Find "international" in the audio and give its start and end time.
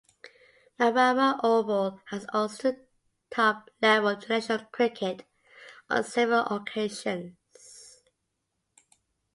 4.09-4.57